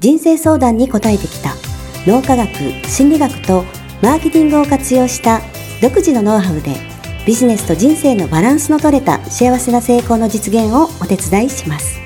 [0.00, 1.54] 人生相談に答えてきた
[2.06, 2.48] 脳科学
[2.86, 3.64] 心理学と
[4.00, 5.40] マーケティングを活用した
[5.82, 6.76] 独自のノウハウで
[7.26, 11.98] ビジネスと人生のバランスの取れた幸せな成功の実現をお手伝いします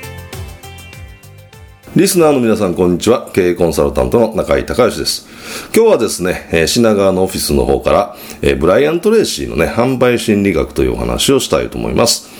[1.94, 3.30] リスナーの皆さん、こんにちは。
[3.34, 5.28] 経営コンサルタントの中井隆義です。
[5.76, 12.30] 今日はですね、品川のオフィスの方から、ブライアント・レーシーのね、販売心理学というお話をしたいと思います。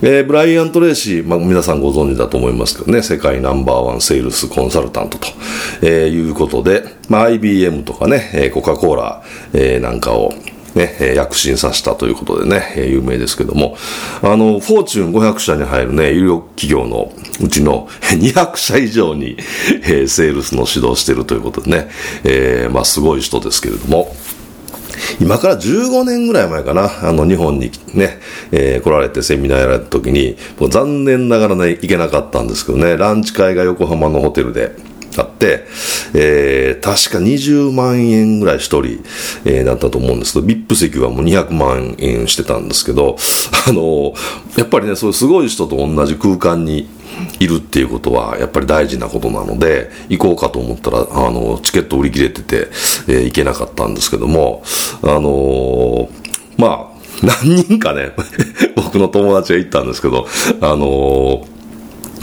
[0.00, 5.28] えー、ブライアント・レーシー、まあ、皆さんご存知だと思いますけどね、世界ナンバーワンセールスコンサルタントと、
[5.82, 9.22] えー、いうことで、まあ、IBM とかね、えコカ・コーラ、
[9.52, 10.32] えー、なんかを、
[10.74, 13.76] ね、躍進させたということでね、有名ですけども、
[14.22, 19.36] あの、フォーチュン500社に入るね、有力企業のうちの200社以上に、
[19.82, 21.88] えセールスの指導しているということでね、
[22.22, 24.14] えー、まあ、すごい人ですけれども、
[25.20, 28.18] 今から15年ぐらい前かな、あの、日本にね、
[28.52, 34.74] えー、来られてセミナーやられた時に、もう残念ながらね、行けなかったんですけどね、ランチ会が横浜のホテルで、
[35.16, 35.64] あって、
[36.14, 39.02] えー、確か20万円ぐらい一人、
[39.44, 43.16] えー、だったと思うんですけど、VIP 席はもう200万円してたんですけど、
[43.66, 46.88] あのー、やっぱりね、そういうすごい人と同じ空間に
[47.38, 52.68] いるっていうことはやっぱり大事なことなので、行こうかと思ったら、あの、チケット売り切れてて、
[53.08, 54.62] えー、行けなかったんですけども、
[55.02, 56.10] あのー、
[56.56, 58.12] まあ、何人かね、
[58.76, 60.26] 僕の友達が行ったんですけど、
[60.60, 61.57] あのー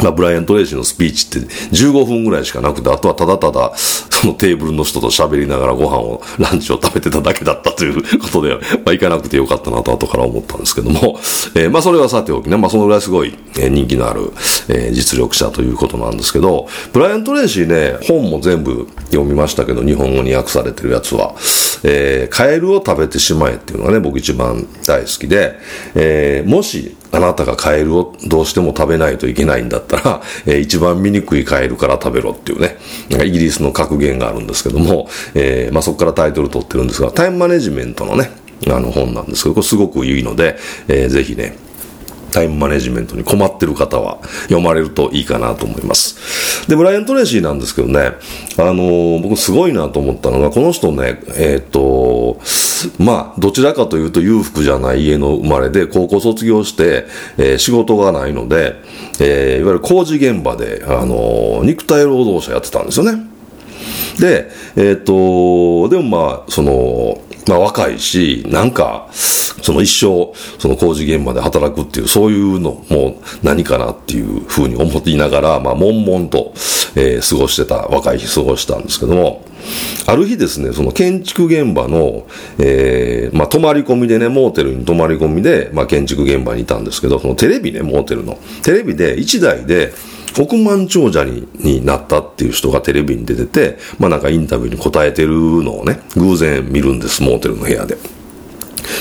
[0.02, 11.20] まあ、ブライアント・レイシーのスピーチって15分ぐらいしかなくて、あとはただただ、そのテーブルの人と喋りながらご飯を、ランチを食べてただけだったということで、まあ、行かなくてよかったなと後から思ったんですけども、
[11.56, 14.32] えー、まあ、それはさておきね、まあ、そのぐらいすごい、え人気のある、
[14.70, 21.36] えー、実力者ということなんですけど、ブライアント・レイシーね、本も全部読みましたけど、日本語に訳されてるやつは、
[21.84, 25.58] えー、カエルを食べてしまえっていうのがね、僕一番大好きで、
[25.94, 32.78] えー、もし、あなたがカエルをどうしても食べないといけないんだったら、 えー、一番醜いカエルから食べろっていうね、
[33.10, 38.32] イギリスの格言があるんですけども、えー、まあ、そこからタイトル取ってるんですが、タイムマネジメントのね、
[38.68, 40.58] あの本なんですけど、これすごくいいので、
[40.88, 41.58] えー、ぜひね、
[42.36, 46.68] タイムマネジメントに困ってる方は読まれるといいかなと思います。
[46.68, 48.12] で、ブライアン・トレーシーなんですけどね、
[48.58, 52.38] あのー、僕すごいなと思ったのが、この人ね、えっ、ー、と、
[53.00, 57.06] まあ、どちらかというと裕福じゃない家の生まれで、高校卒業して、
[57.38, 58.76] えー、仕事がないので、
[59.20, 63.36] えー、いわゆる工事現場で、あの肉体労働者やってたんですよね。
[64.20, 76.54] で、えっ、と、でもまあ、その、まあ若いし、なんか、その一生、その工事現場で働くっていう、そういうのも何かなっていうふうに思っていながら、まあ、悶々と、
[76.96, 79.46] えー、過ごしてた、若い日過ごしたんですけども、
[80.06, 82.28] ある日ですね、その建築現場の、
[82.60, 88.38] えー、まあ、泊まり込みでね、モーテルに泊まり込みで、まあ、建築現場にいたんですけど、そのテレビね、モーテルの。
[88.64, 89.94] テレビで1台で、
[90.38, 95.30] 億万長者にになったっていう人がテレビに出てて、まあなんかインタビューに答えてる
[95.64, 97.98] のをね、偶然見るんです、モーテルの部屋で。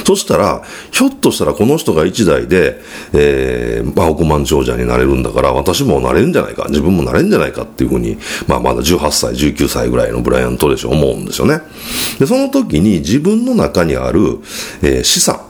[0.06, 2.80] そしたら、ひょっとしたらこの人が一代で、
[3.12, 11.60] えー、まあ、億万長者になれるんだから、私もなれるんじゃないか、自分もなれるんじゃないかっていうふうに、まあ、まだ18歳、19歳ぐらいのブライアントレーション思うんですよね。
[12.18, 14.38] で、その時に自分の中にある、
[14.82, 15.40] えー、資産、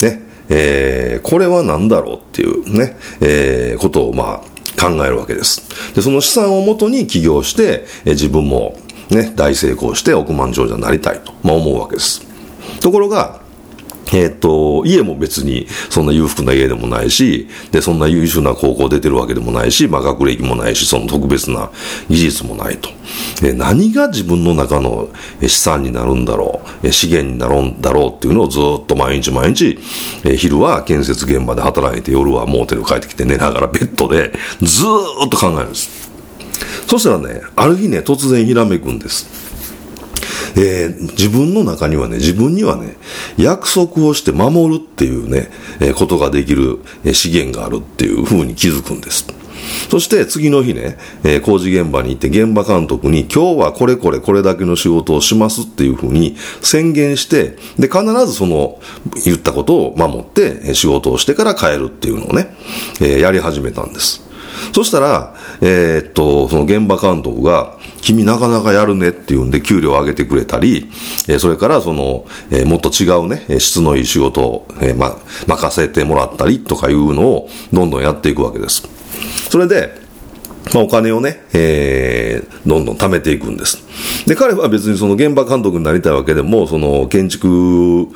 [0.00, 5.94] ね、えー、これは何だろうっていうね、えー、ことを、まあ、考えるわけです。
[5.94, 8.78] で、その資産をもとに起業して、え自分も
[9.10, 12.26] ね、大成功して億万長者になりたいと、まあ、思うわけです。
[12.80, 13.43] ところが、
[14.14, 21.70] えっ、と、家も別にそんな裕福な家でもないし、で、そんな優秀な高校出てるわけでもないし、まあ学歴もないし、その特別な
[22.08, 22.88] 技術もないと。
[23.40, 25.08] で何が自分の中の
[25.42, 29.78] 資産になるんだろう、資源になるんだろうっていうのをずっと毎日毎日、
[30.24, 34.32] え昼は建設現場で働いて、夜はモーテル帰ってきて寝ながらベッドで
[34.62, 34.84] ず
[35.26, 36.10] っと考えるんです。
[36.86, 39.53] そしたらね、ある日ね、突然ひらめくんです。
[40.56, 42.96] えー、自分の中にはね、自分にはね、
[43.36, 46.80] 約束をして守るっていうね、えー、ことができる、
[47.12, 49.26] 資源があるっていうふうに気づくんです。
[49.90, 58.80] そして次の日ね、えー、工事現場に行って現場監督に今日はこれこれこれだけの仕事をしますっていうふうに宣言して、で、必ずその
[59.24, 62.54] 言ったことを守って仕事をしてから帰るっていうのをね、
[63.00, 64.22] えー、やり始めたんです。
[64.72, 70.90] そしたら、えー、っと、その現場監督が、君なかなかやるねっていうんで給料を上げてくれたり、
[71.26, 75.16] えー、それからその、えー、もっと違うね、質のいい仕事を、えー、ま、
[75.46, 78.86] 任せてもらったりとかいうのをどんどんやっていくわけです。
[79.48, 80.04] それで、
[80.72, 83.84] まあ、お金をね、えー、どんどん貯めていくんです。
[84.26, 88.06] で、彼は別にその現場監督になりたいわけでも、その建築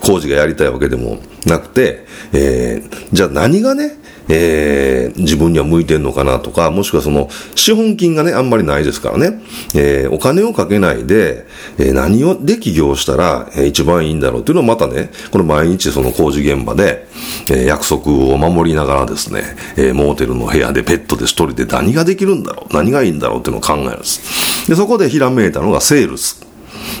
[0.00, 3.92] 工事がやりたいわけでもなくて、えー、じゃあ何がね、
[4.28, 9.40] えー、自分には向いてんのかなとか、もしくはその、資本金がね、あんまりないですからね、
[9.74, 11.46] えー、お金をかけないで、
[11.78, 17.06] えー、何をで起業したら、えー、一番いいんだろうっていうのをまたね、これ毎日その工事現場で、
[17.48, 19.42] えー、約束を守りながらですね、
[19.76, 24.68] えー、モーテルの部屋でペットで一人で何ができるんだろう何がいいんだろうっていうのを考えるんです。
[24.68, 26.43] で、そこでひらめいたのがセールス。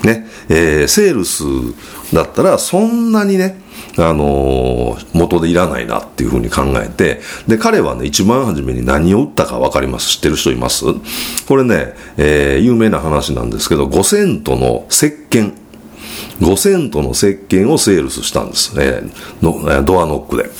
[0.04, 1.44] ね、えー、セールス
[2.14, 3.60] だったらそんなにね、
[3.96, 10.84] あのー、元でいらないなっていうふうに考えて、で、彼はね、一番初めに何を売ったかわかります知ってる人います？
[11.48, 15.54] これね、えー、有名な話なんですけど、5セントの石鹸。
[16.40, 18.74] 5セントの石鹸をセールスしたんです。
[18.80, 20.50] えー、のドアノックで。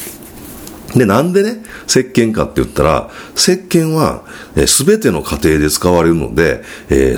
[0.99, 4.23] で、なんでね、石鹸かって言ったら、石鹸は、
[4.67, 6.62] す、え、べ、ての家庭で使われるので、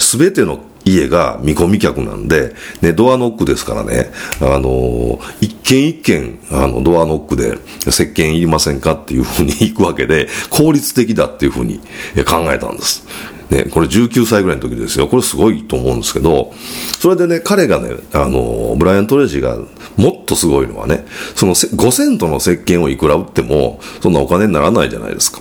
[0.01, 4.11] す、え、べ、ての家が見込み客なんで、ね、ドアノックですからね、
[4.41, 11.81] あの一軒一軒、あの、ドアノックで、石鹸いりませんかっていうふうに 行くわけで、効率的だっていうふうに
[12.25, 13.05] 考えたんです。
[13.51, 15.07] ね、これ19歳ぐらいの時ですよ。
[15.07, 16.53] これすごいと思うんですけど、
[16.99, 19.57] それでね、彼がね、あの、ブライアン・トレジが
[19.97, 21.07] もっとすごいのはね、
[21.37, 25.41] その5セントの石鹸をいくら売っても、そんなお金にならないじゃないですか。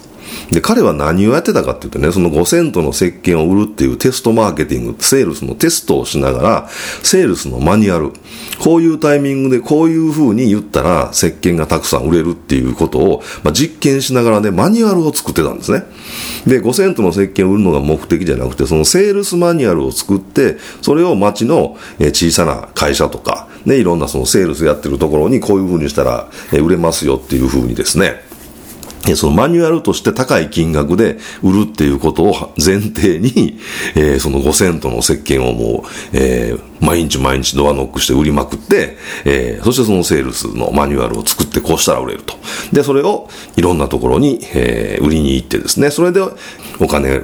[0.52, 6.70] で、彼は何をやってたかって言ってね、その5セントの石鹸を売るっていうテストマーケティング、セールスのテストをしながら、
[7.04, 8.12] セールスのマニュアル、
[8.60, 15.84] こういうタイミングでこういう風に言ったら石鹸がたくさん売れるっていうことを、まあ、実験しながらね、マニュアルを作ってたんですね。
[16.46, 28.22] で、5セントの石鹸を売るのが目的じゃなくて、そのセールスマニュアルを作って、それを街の小さな会社とか、ね、いろんなそのセールスやってるところにこういう風にしたら売れますよっていう風にですね、
[29.14, 33.60] そのマニュアルとして高い金額で売るっていうことを前提に、
[33.96, 42.36] えー、その5セントの石鹸をもう、えー、毎日毎日ドアノックして売りまくって、えー、そしてそのセールスのマニュアルを作ってこうしたら売れると。
[42.74, 46.22] で、それをいろんなところに、えー、売りに行ってですね、それで
[46.80, 47.18] お金、え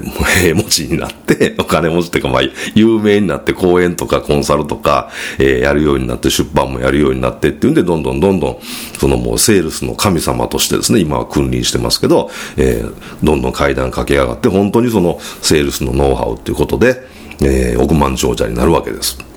[0.53, 2.42] ー、持ちになって、 お金持ちっていうか、まあ、
[2.75, 8.57] 有名になって講演とかコンサルとか、えー、やるようになって出版もやるようになってっていうんで、どんどんどんどん、
[8.97, 12.94] そのもうセールスの神様としてですね、今は君臨してますけど、えー、
[13.25, 17.01] どんどん階段駆け上がって、本当にそのセールスのノウハウっていうことで、
[17.42, 19.31] えー、億万長者になるわけです。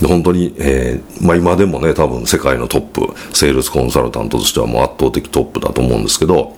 [0.00, 6.56] で本当に、えー、まあ今でもね、多分世界のトップ、セールスコンサルタントとしてはもう圧倒的トップだと思うんですけど、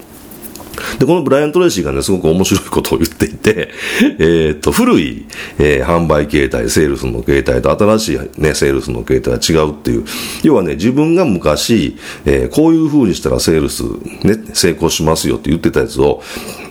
[0.98, 3.70] で、このブライアン・トレーシーがね、すごく面白いことを言っていて、
[4.18, 5.26] えっと、古い、
[5.58, 10.04] えー、販売形態、セールスの形態と新しいね、セールスの形態は違うっていう。
[10.42, 13.82] 要はね、自分が昔、えー、こういう風にしたらセールス、
[14.24, 16.22] ね、成功しますよって言ってたやつを、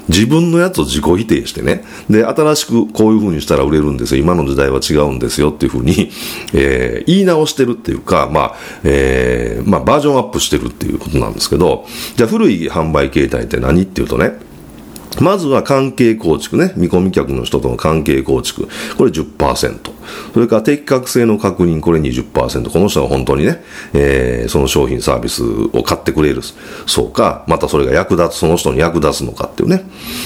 [0.09, 6.11] 自分のやつを自己否定してね、で、新しくこういう風にしたら売れるんですよ、今の時代は違うんですよっていう風に、
[6.53, 14.33] えー、言い直してるっていうか、まあ、えー、まあ、バージョンアップしてるっていうことなんですけど、じゃあ古い販売形態って何っていうとね、
[15.21, 16.73] まずは関係構築ね。
[16.75, 18.67] 見込み客の人との関係構築。
[18.97, 19.96] これ10%。
[20.33, 21.81] それから適格性の確認。
[21.81, 22.69] これ20%。
[22.69, 26.41] この人が本当にね、えー、その商品サービスを買ってくれる。
[26.85, 29.83] そうか、またそれが役立つ、その人に役立つのかっていうね。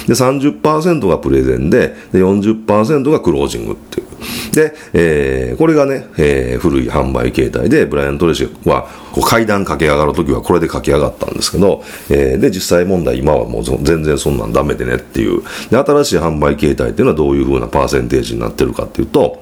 [0.08, 4.08] で、30%がプレゼンで、で、40%がクロージングっていう。
[4.54, 15.42] で、えー、これがね、えー、古い販売形態で、ブライアン・トレシーは、こう階段駆け上がるときはこれで駆け上がったんですけど、えー、で、実際問題今はもう全然そんなんダメでねっていう。
[15.70, 19.41] で、新しい販売形態っていうのはどういうふうなパーセンテージになってるかっていうと、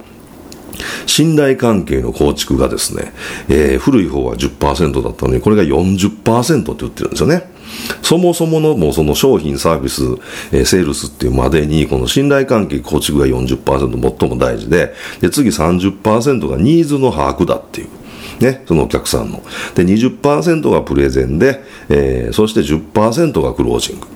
[1.05, 3.13] 信頼関係の構築がですね、
[3.49, 7.51] えー、古い方は10%だったのに、これが40%って言ってるんですよね。
[8.01, 10.01] そもそものもうその商品サービス、
[10.51, 17.87] えー、セールスっていうまでに、この信頼関係構築が40%最も大事で、で、次30%がニーズの把握だっていう。
[18.39, 19.43] ね、そのお客さんの。
[19.75, 24.07] で、20%がプレゼンで、えー、そして10%がクロージング。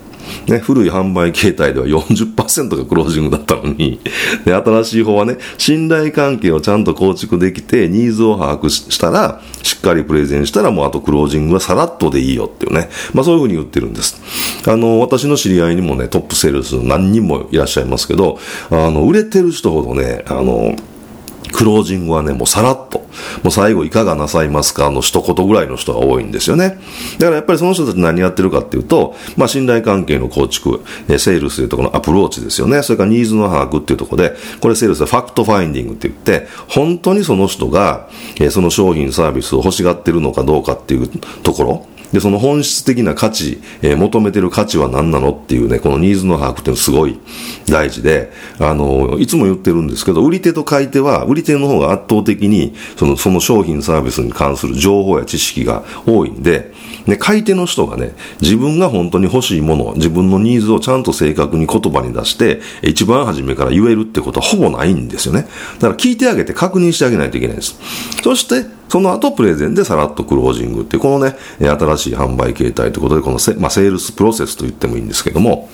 [0.46, 4.00] ね、古い販売形態では40%がクロージングだったのに、
[4.44, 12.88] で、新しい方はね、信頼関係をちゃんと構築できて、ニーズを把握したら、しっかりプレゼンしたら、もうあとクロージングはさらっとでいいよっていうね。
[13.12, 14.20] まあそういうふうに言ってるんです。
[14.66, 18.38] あの、私の知り合いにもね、トップセールス何人もいらっしゃいますけど、
[18.70, 20.76] あの、売れてる人ほどね、あの、
[21.54, 24.90] クロージングはね、もうさらっと、もう最後いかがなさいますか？
[24.90, 26.78] の一言ぐらいの人が多いんですよね。
[27.18, 32.82] だからやっぱりその人たち何やってるかっていうと、まあ信頼関係の構築、えセールスというところのアプローチですよね。
[32.82, 38.08] それからニーズの把握っていうところで、これセールスでファクトファインディングって言って、本当にその人が、
[38.40, 41.08] えその商品サービスを欲しがってるのかどうかっていう
[41.42, 47.18] ところ、で、その本質的な価値、えー、求めてる価値は何なのっていうね、このニーズの把握っていうのすごい
[47.66, 48.30] 大事で、
[48.60, 56.72] あの、いつも言ってるんですけど、売り手と買い手は、売り手の方が圧倒的に、その、その商品サービスに関する情報や知識が多いんで、
[57.06, 65.48] ね、買い手の人がね、自分が本当に欲しいもの、自分のニーズをちゃんと正確に言葉に出して、一番初めから言えるってことはほぼないんですよね。
[65.80, 67.76] だから聞いてあげて確認してあげないといけないです。
[68.22, 75.68] そして、その後プレゼンでさらっとクロージングっていう、このね、新しい販売形態ということで、このセ,、まあ、セールスプロセスと言ってもいいんですけども、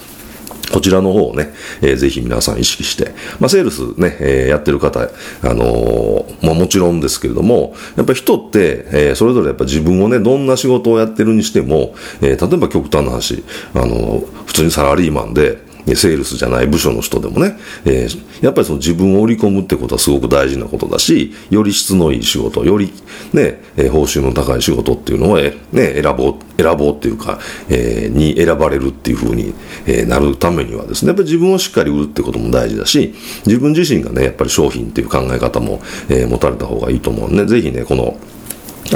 [0.73, 1.53] こちらの方をね、
[1.83, 5.07] えー、ぜひ皆さん意識して、まあ、セールスね、えー、やってる方、あ
[5.43, 13.43] のー、まあ、もちろんですけれども、やっぱ人って、えー、それぞれやっぱ自分をね、どんな仕事をやってるにしても、えー、例えば極端な話、
[13.75, 22.93] あのー、普通にサラリーマンで、セールスじゃない部署の人でもね、えー、やっぱりその自分を売り込むってことはすごく大事なことだし、より質のいい仕事、より
[23.33, 29.55] ね、えー、報酬の高い仕事っていうのを、ね、選ぼう、選ぼうっていうか、えー、に選ばれるっていうふうに、
[29.87, 33.15] えー、なるためにはですね、やっぱり自分をしっかり売るってことも大事だし、
[33.47, 38.17] 自分自身がね、やっぱり商品っていう考え方も、えー、持たれた方がいいと思うんで、ぜひね、この、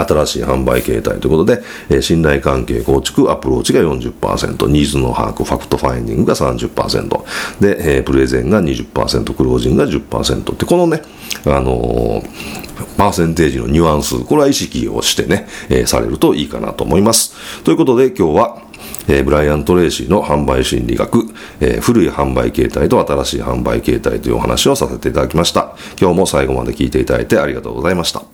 [0.00, 7.24] 新しい販売形態ということで、えー、信頼関係構築、アプローチが40%、ニーズの把握、ファクトファインディングが30%、
[7.60, 11.02] で、えー、プレゼンが20%、クロージングが10%って、このね、
[11.46, 12.64] あのー、
[12.96, 17.62] パーセンテージのニュアンス、これは意識をしてね、えー、されるといいかなと思います。
[17.62, 18.62] ということで今日は、
[19.08, 21.24] えー、ブライアン・トレーシーの販売心理学、
[21.60, 25.76] えー、古い販売形態と新しい販売形態というお話をさせていただきました。
[26.00, 28.33] 今日も最後まで聞いていただいてありがとうございました。